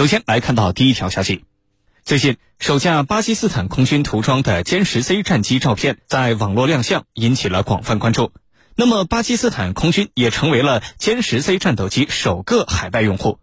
[0.00, 1.44] 首先来看到第一条消息，
[2.06, 8.32] 最近首架巴基斯坦空军涂装的歼十 C 战机照片在网络亮相，引起了广泛关注。
[8.76, 13.40] 那么，巴基斯坦空军也成为了歼十 C 战斗机首个海外用户。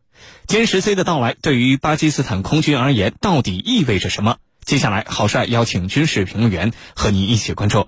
[0.47, 4.37] 歼十 C 的到来对于巴基斯坦空军而言，到底意味着什么？
[4.65, 7.87] 接下来，郝帅邀请军事评论员和您一起关注。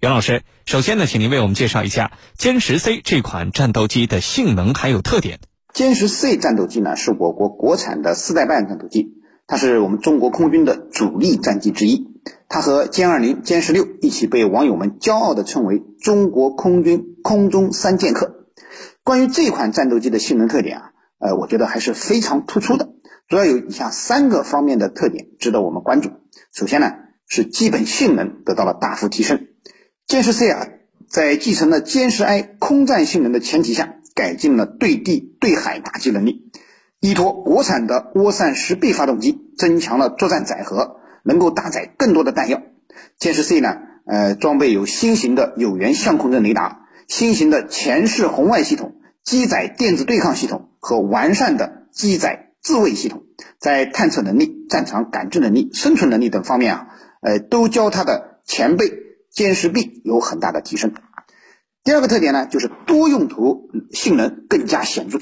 [0.00, 5.40] 袁老师，首先呢，请您为我们介绍一下歼十 C 这款战斗机的性能还有特点。
[5.72, 9.14] 歼十 C 战斗机呢，是我国国产的四代半战斗机，
[9.46, 12.06] 它是我们中国空军的主力战机之一。
[12.48, 18.46] 它和歼二零、歼十六一起被网友们骄傲地称为中国空军空中三剑客。
[19.04, 22.88] 关于这款战斗机的性能特点啊，呃，我觉得还是非常突出的，
[23.28, 26.10] 主要有以下三个方面的特点值得我们关注。
[26.52, 26.92] 首先呢，
[27.26, 29.46] 是基本性能得到了大幅提升。
[30.06, 30.66] 歼十 C 啊，
[31.08, 36.50] 在继承了歼十 I 空战性能的前提下，改进了对地对海打击能力。
[36.98, 42.60] 依托国产的涡扇十 B 发动机，增强了作战载荷，能够搭载更多的弹药。
[43.20, 53.22] 歼十 C 呢，呃，装备有新型的有源相控阵雷达、新型的前视红外系统、机载电子对抗系统和完善的机载自卫系统，
[53.60, 56.88] 在探测能力、战场感知能力、生存能力等方面啊，
[57.22, 59.06] 呃，都较它的前辈。
[59.30, 60.94] 歼十 B 有很大的提升。
[61.88, 65.20] 第二个特点呢，就是多用途性能更加显著。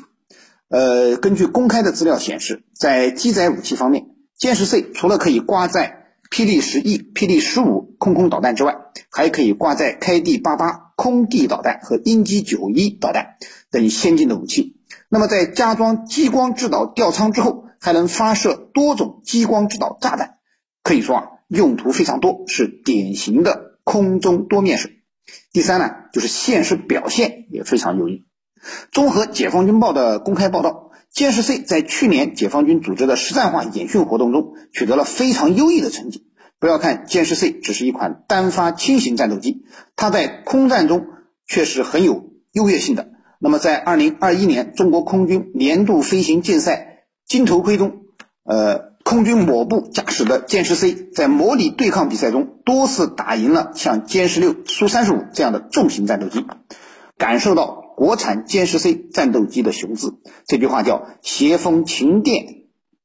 [0.68, 8.74] 呃，根据公开的资料显示，在机载武器方面，歼十 C 除了可以挂载霹雳十 E、霹雳十五空空导弹之外，
[9.12, 13.36] 还可以挂载开地八八空地导弹和鹰击九一导弹
[13.70, 14.80] 等先进的武器。
[15.08, 20.38] 那么，在加装激光制导吊舱之后，还能发射多种激光制导炸弹，
[20.82, 23.76] 可以说啊，用途非常多，是典型的。
[23.84, 24.88] 空中多面手。
[25.52, 28.26] 第三呢，就是现实表现也非常优异。
[28.92, 36.26] 综合解放军报的公开报道，歼十 C 在去年解放军组织的实战化演训活动中取得了非常优异的成绩。
[36.58, 41.06] 不要看歼十 C 只是一款单发轻型战斗机，它在空战中
[41.46, 43.10] 却是很有优越性的。
[43.38, 48.02] 那么，在二零二一年中国空军年度飞行竞赛金头盔中，
[48.44, 48.95] 呃。
[49.06, 56.44] 空军某部驾驶的歼十 C 在模拟对抗比赛中多次打赢了像歼十六、苏三十五这样的重型战斗机，
[57.16, 60.16] 感受到国产歼十 C 战斗机的雄姿。
[60.48, 62.64] 这句话叫“斜风擎电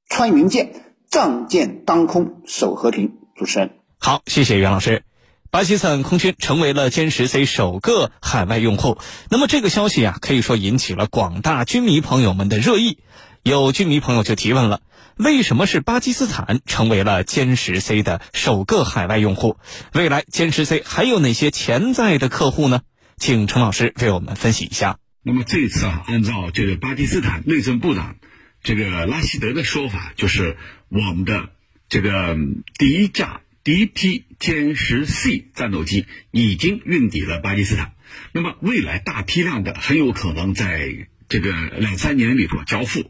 [0.10, 0.74] 穿云箭，
[1.08, 3.20] 仗剑当空守和平”。
[3.38, 3.70] 主持人，
[4.00, 5.04] 好，谢谢袁老师。
[5.52, 8.98] 巴基斯坦空军成为了歼十 C 首个海外用户，
[9.30, 12.98] 那么这个消息啊，可以说引起了广大军迷朋友们的热议。
[13.44, 14.82] 有军迷朋友就提问了：
[15.16, 19.58] 为什么是巴基斯坦成为了歼十 C 的首个海外用户？
[19.94, 22.82] 未来歼十 C 还有哪些潜在的客户呢？
[23.18, 25.00] 请陈老师为我们分析一下。
[25.24, 28.18] 那么这一次啊，按照这个巴基斯坦内政部长
[28.62, 30.56] 这个拉希德的说法，就是
[30.90, 31.50] 我们的
[31.90, 32.38] 这个
[32.78, 37.94] 第一架第一批歼十 C 战斗机已经运抵了巴基斯坦，
[38.34, 43.10] 那么未来大批量的很有可能在这个两三年里头交付。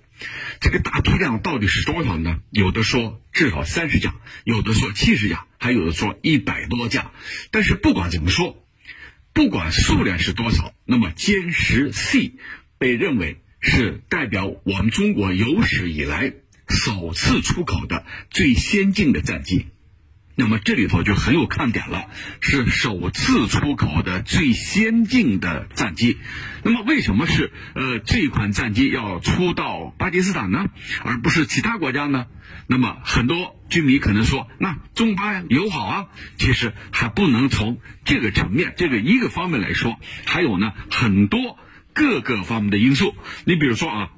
[0.59, 2.39] 这个大批量到底是多少呢？
[2.49, 7.11] 有的说至少三十架，有的说七十架，还有的说一百多架。
[7.51, 8.65] 但是不管怎么说，
[9.33, 12.33] 不管数量是多少，那么歼十 C
[12.77, 16.33] 被认为是代表我们中国有史以来
[16.67, 19.67] 首次出口的最先进的战机。
[20.41, 22.07] 那么这里头就很有看点了，
[22.39, 26.17] 是首次出口的最先进的战机。
[26.63, 30.65] 那么为什么是呃这款战机要出到巴基斯坦呢，
[31.03, 32.25] 而不是其他国家呢？
[32.65, 36.07] 那么很多军迷可能说，那中巴友好啊，
[36.37, 41.59] 其实还不能从这个层面、这个一个方面来说，还有呢很多
[41.93, 43.13] 各个方面的因素。
[43.45, 44.09] 你比如说啊，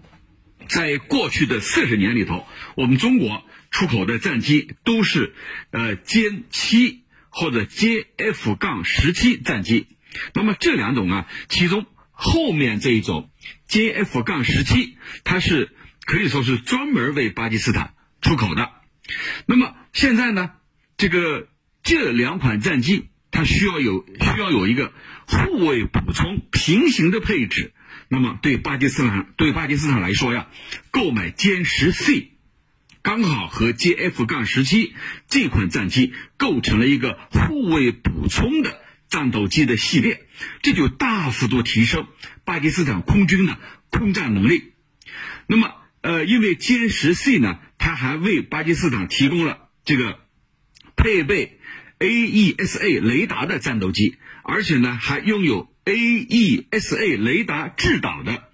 [0.69, 2.47] 在过去的四十年里头，
[2.78, 3.44] 我们中国。
[3.73, 5.34] 出口的战机都是，
[5.72, 9.88] 呃歼七或者歼 F 杠十七战机。
[10.35, 13.31] 那么这两种啊，其中后面这一种
[13.67, 15.72] 歼 F 杠十七，它是
[16.06, 18.69] 可以说是专门为巴基斯坦出口的。
[19.48, 20.51] 那么现在呢，
[20.95, 21.48] 这个
[21.81, 24.94] 这两款战机它需要有需要有一个
[25.25, 27.74] 护卫补充平行的配置。
[28.07, 30.48] 那么对巴基斯坦对巴基斯坦来说呀，
[30.92, 32.32] 购买歼十 C。
[33.03, 34.95] 刚好和 JF 杠十七
[35.27, 38.79] 这款战机构成了一个护卫补充的
[39.09, 40.25] 战斗机的系列，
[40.61, 42.07] 这就大幅度提升
[42.45, 43.59] 巴基斯坦空军的
[43.89, 44.71] 空战能力。
[45.47, 50.21] 那么，呃，因为歼十 C 呢，它还为巴基斯坦提供了这个
[50.95, 51.59] 配备
[52.00, 58.45] AESA 雷达的战斗机，而且呢，还拥有 AESA 雷达制导的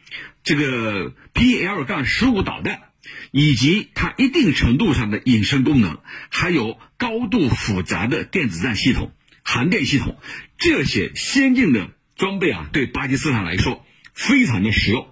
[0.43, 2.88] 这个 PL 杠十五导弹。
[3.31, 9.11] 以及它一定程度上的隐身功能，还有高度复杂的电子战系统、
[9.43, 10.17] 航电系统，
[10.57, 15.07] 这些先进的装备啊，对巴基斯坦来说非常的实用。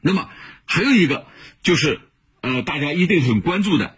[0.00, 0.28] 那么
[0.64, 1.26] 还有一个
[1.62, 2.00] 就是，
[2.40, 3.96] 呃，大家一定很关注的，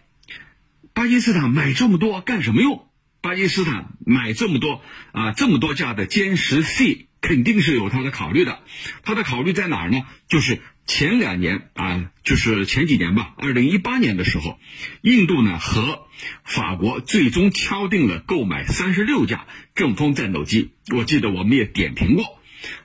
[0.93, 2.87] 巴基斯坦买这么多干什么用？
[3.19, 4.81] 巴基斯坦买这么多
[5.11, 8.59] 啊，这么多架的歼十 C，肯定是有他的考虑的。
[9.03, 10.05] 他的考虑在哪儿呢？
[10.29, 14.57] 就是前两年啊，就是前几年吧，二零一八年的时候，
[15.01, 16.07] 印度呢和
[16.45, 19.45] 法国最终敲定了购买三十六架
[19.75, 20.71] 阵风战斗机。
[20.95, 22.23] 我记得我们也点评过。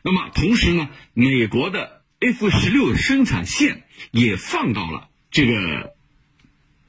[0.03, 5.95] 那么同时呢，美国的 F 十六生产线也放到了这个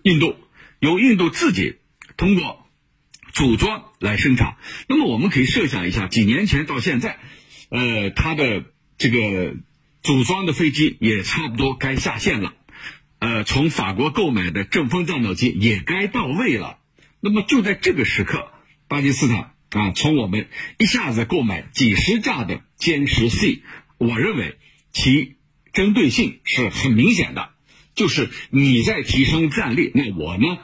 [0.02, 0.36] 印度，
[0.80, 1.76] 由印度自己
[2.18, 2.64] 通过。
[3.34, 4.58] 组装来生产，
[4.88, 7.18] 那么我们可以设想一下，几年前到现在，
[7.74, 8.66] 呃，它的
[9.00, 9.56] 这个
[10.04, 12.54] 组装的飞机也差不多该下线了，
[13.18, 16.78] 呃，从法国购买的阵风战斗机也该到位了。
[17.20, 18.52] 那么就在这个时刻，
[18.88, 23.64] 巴基斯坦啊，从我们一下子购买几十架的歼十 C，
[23.98, 24.60] 我认为
[24.92, 25.38] 其
[25.74, 27.50] 针对性是很明显的，
[27.96, 30.60] 就是你在提升战力，那我呢？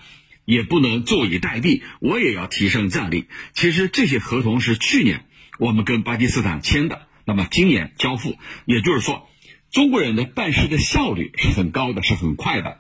[0.46, 3.26] 也不能坐以待毙，我也要提升战力。
[3.54, 5.26] 其实这些合同是去年
[5.60, 9.30] 我们跟巴基斯坦签的，那么今年交付，也就是说，
[9.70, 12.80] 中国人的办事的效率是很高的，是很快的。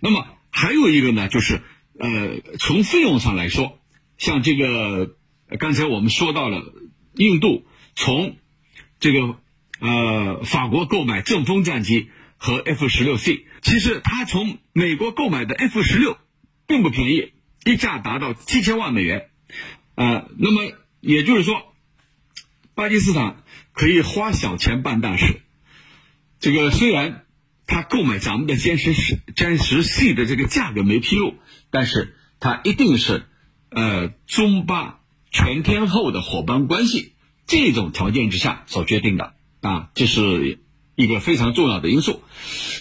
[0.00, 1.60] 那么还有一个呢，就是
[1.98, 3.78] 呃，从费用上来说，
[4.16, 5.16] 像这个
[5.58, 6.62] 刚才我们说到了
[7.14, 8.36] 印度从
[9.00, 9.36] 这个
[9.80, 12.08] 呃法国购买阵风战机
[12.38, 16.16] 和 F 十六 C，其实他从美国购买的 F 十六。
[16.68, 17.30] 并不便宜，
[17.64, 19.28] 一架达到七千万美元，
[19.94, 20.72] 呃，那么
[21.06, 21.72] 也就是说，
[22.74, 25.40] 巴基斯坦可以花小钱办大事。
[26.40, 27.24] 这个虽然
[27.66, 28.92] 他购买咱们的歼十
[29.36, 31.34] 歼十 C 的这个价格没披露，
[31.70, 33.26] 但是它一定是
[33.70, 34.98] 呃中巴
[35.30, 37.12] 全天候的伙伴关系
[37.46, 40.58] 这种条件之下所决定的啊，这是
[40.96, 42.22] 一个非常重要的因素。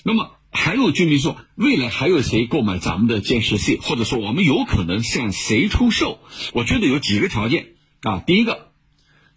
[0.04, 0.32] 那么。
[0.58, 6.18] 还有居民说，未来还有谁购买咱们的歼十 C，或者说我们有可能向谁出售？
[6.54, 7.75] 我觉得有几个条件
[8.06, 8.24] 啊。
[8.26, 8.72] 第一个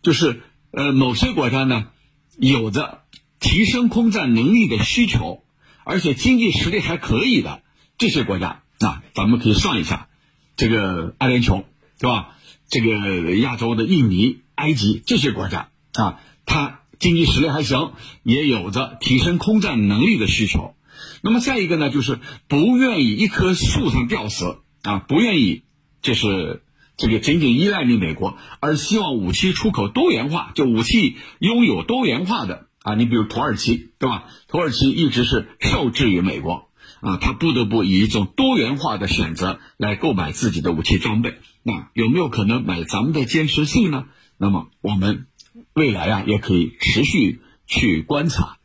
[0.02, 1.88] 就是呃，某些国家呢
[2.36, 3.02] 有着
[3.40, 5.42] 提升空战能力的需求，
[5.84, 7.62] 而且经济实力还可以的
[7.96, 10.08] 这些国家啊，咱们可以算一下，
[10.56, 11.64] 这个阿联酋
[11.98, 12.36] 对吧？
[12.70, 17.92] 这个亚洲的印尼、埃及这些国家啊，它经济实力还行，
[18.22, 20.74] 也有着提升空战能力的需求。
[21.22, 25.62] 那么再一个呢，就是不愿意一棵树上吊死啊，不愿意
[26.02, 26.62] 就是
[26.98, 32.94] 这个仅仅依赖于美国，而希望武器出口多元化，就武器拥有多元化的啊。
[32.96, 34.24] 你比如土耳其，对吧？
[34.48, 36.68] 土耳其一直是受制于美国
[37.00, 41.38] 啊，他不得不以一种多元化的选择来购买自己的武器装备。
[41.62, 44.06] 那有没有可能买咱们的歼十 C 呢？
[44.36, 45.26] 那么我们
[45.74, 48.58] 未来啊也可以持续去观察。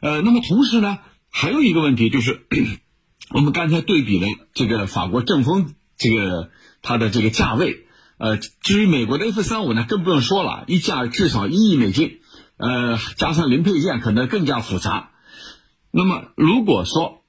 [0.00, 0.98] 呃，那么同时呢？
[1.30, 2.46] 还有一个问题就是，
[3.30, 6.50] 我们刚才对比了这个法国阵风这个
[6.88, 7.84] 它的这个价位，
[8.16, 12.20] 呃，至于美国的 F 三五呢，更不用说了，一架至少一亿美金，
[12.56, 15.10] 呃，加上零配件可能更加复杂。
[15.90, 17.24] 那么如果说，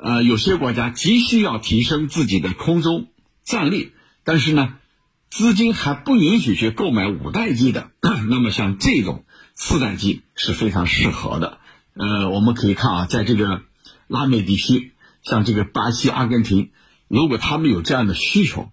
[0.00, 3.08] 呃，有些国家急需要提升自己的空中
[3.42, 3.90] 战力，
[4.22, 4.74] 但是呢，
[5.28, 7.90] 资金还不允许去购买五代机的，
[8.30, 9.24] 那么像这种
[9.56, 11.58] 四代机是非常适合的。
[11.94, 13.62] 呃，我们可以看啊，在这个
[14.06, 14.92] 拉美地区，
[15.24, 16.70] 像这个巴西、阿根廷，
[17.08, 18.70] 如果他们有这样的需求，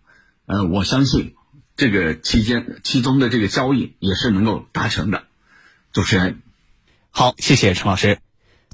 [0.51, 1.35] 呃，我相信
[1.77, 5.23] 这个期间其中的这个交易也是能够达成的。
[5.93, 6.41] 主持人，
[7.09, 8.19] 好，谢谢陈老师。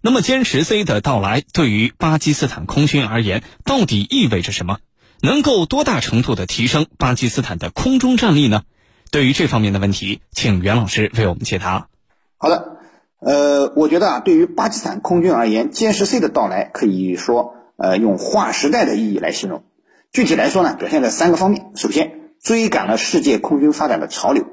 [0.02, 4.80] 那么歼十 C 的到来对于巴基斯坦空军而言，到底意味着什么？
[5.22, 8.64] 能够多大程度的提升巴基斯坦的空中战力呢？
[9.12, 11.90] 对于这方面的问题，请袁老师为我们解答。
[12.38, 12.78] 好的。
[13.20, 19.64] 呃，我觉得啊，对于巴基斯坦空军而言，歼十 C 的到来可以说，呃，用划时代的意义来形容。
[20.12, 21.72] 具体来说呢，表现在三个方面。
[21.76, 24.46] 首先，追赶了世界空军发展的潮流。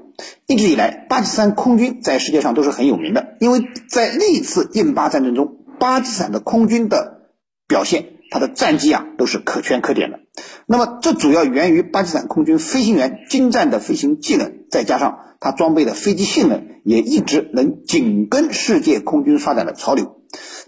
[0.47, 7.31] 一直以来，巴基斯坦空军在世界上都是很有名的，因为在历次印巴战争中，巴基斯坦的空军的
[7.67, 10.21] 表现，它的战绩啊，都是可圈可点的。
[10.67, 16.69] 那么，这主要源于巴基斯坦空军飞行员精湛的飞行技能，再加上它装备的飞机性能。
[16.85, 20.21] 也一直能紧跟世界空军发展的潮流，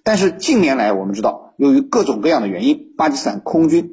[0.03, 3.91] 但是近年来我们知道，由于各种各样的原因，巴基斯坦空军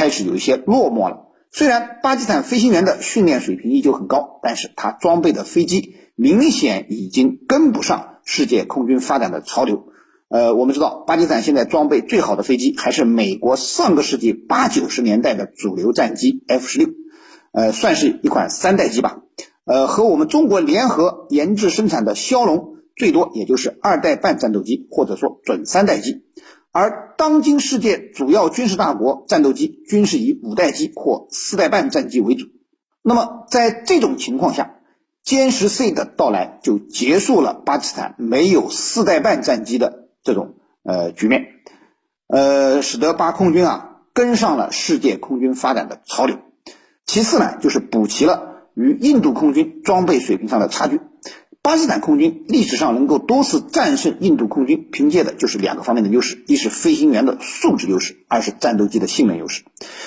[0.00, 1.26] 开始有一些落寞了。
[1.50, 9.88] 虽然巴基斯坦飞行员的训练水平依旧很高，但是他装备的飞机明显已经跟不上世界空军发展的潮流。
[10.30, 16.88] 呃，我们知道巴基斯坦现在装备最好的飞机还是美国上个世纪八九十年代的主流战机 F 十六，
[17.52, 19.18] 呃，算是一款三代机吧。
[19.66, 26.22] 呃，和我们中国联合研制生产的枭龙，最多也就是二代半战斗机，或者说准三代机。
[26.72, 32.46] 而当今世界主要军事大国战斗机均是以五代机或四代半战机为主。
[33.02, 34.76] 那么在这种情况下，
[35.24, 41.46] 歼十 C 的到来就结束了巴基斯坦没有四代半战机的这种呃局面，
[42.28, 46.38] 呃，使得巴空军啊跟上了世界空军发展的潮流。
[47.06, 51.00] 其次呢，就是补齐了与印度空军装备水平上的差距。
[51.62, 59.64] 巴基斯坦空军历史上能够多次战胜印度空军，凭借的就是两个方面的优势：一是飞行员的素质优势，二是战斗机的性能优势。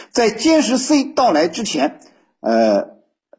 [0.10, 2.00] 在歼十 C 到来之前，
[2.40, 2.88] 呃，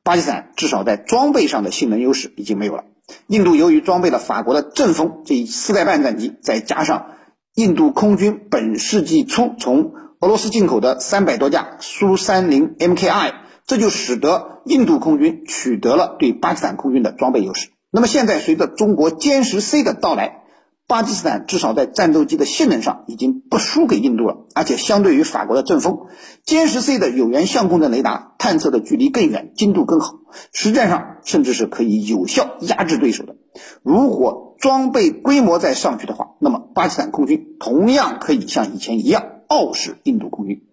[0.04, 2.85] 巴基斯坦至少在装备上的性能优势已经没有了。
[3.26, 7.06] 印度由于装备了法国的阵风这一四代半战机，再加上
[7.54, 13.35] 印度空军本世纪初从俄罗斯进口的三百多架苏三零 MKI，
[13.66, 17.71] 这就使得印度空军取得了对巴基斯坦空军的装备优势。
[17.94, 20.42] 那么现在，随着中国歼十 C 的到来，
[20.88, 24.48] 巴基斯坦至少在战斗机的性能上已经不输给印度了。
[24.52, 26.06] 而且，相对于法国的阵风，
[26.44, 30.16] 歼十 C 的有源相控阵雷达探测的距离更远，精度更好，
[30.52, 33.36] 实战上甚至是可以有效压制对手的。
[33.84, 40.64] 如果装备规模再上去的话，那么巴基斯坦空军同样可以像以前一样傲视印度空军。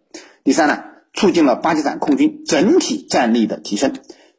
[0.44, 0.80] 第三呢，
[1.14, 3.94] 促进了巴基斯坦空军整体战力的提升。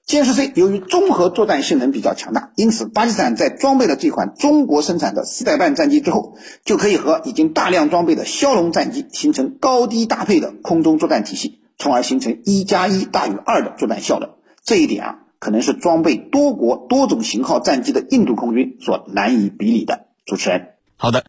[0.06, 14.30] 歼十 C 由于综合作战性能比较强大，因此巴基斯坦在装备了这款中国生产的四代半战机之后，就可以和已经大量装备的枭龙战机形成高低搭配的空中作战体系，从而形成一加一大于二的作战效能。
[14.64, 20.06] 这一点啊，可能是装备多国多种型号战机的印度空军所难以比拟的。
[20.26, 21.20] 主持人，好的。